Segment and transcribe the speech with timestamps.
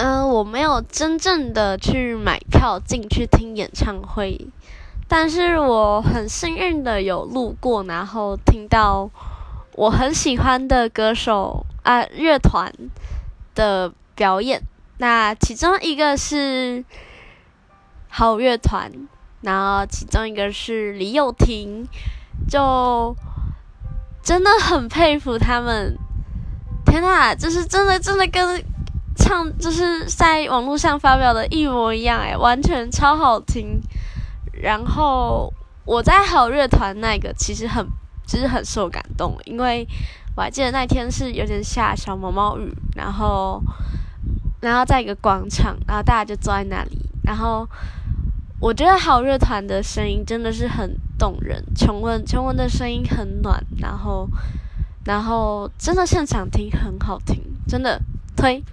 [0.00, 4.46] 嗯，我没有真正的去买票进去听演唱会，
[5.08, 9.10] 但是我很幸运的有路过，然后听到
[9.74, 12.72] 我很喜欢的歌手啊乐团
[13.56, 14.62] 的表演。
[14.98, 16.84] 那其中一个是
[18.08, 18.92] 好乐团，
[19.40, 21.88] 然后其中一个是李友廷，
[22.48, 23.16] 就
[24.22, 25.98] 真的很佩服他们。
[26.86, 28.62] 天呐，就是真的真的跟。
[29.18, 33.80] 唱就是在网络上发表的一模一样，哎，完全超好听。
[34.62, 35.52] 然后
[35.84, 37.86] 我在好乐团那个其实很，
[38.26, 39.86] 其实很受感动，因为
[40.36, 43.62] 我还记得那天是有点下小毛毛雨，然后，
[44.60, 47.68] 然后在一个广场，然后大家就坐在那里，然后
[48.60, 54.28] 我觉得好乐团的声音真的是很动人，琼文琼文的声音很暖，然后，
[55.04, 58.00] 然后真的现场听很好听，真的
[58.36, 58.64] 推。